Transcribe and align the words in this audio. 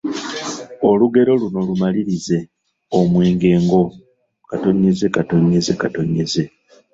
Olugero 0.89 1.31
luno 1.41 1.59
lumalirize: 1.67 2.37
Omwenge 2.97 3.51
ngo,…. 3.63 3.81